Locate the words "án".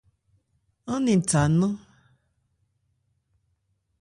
0.93-1.01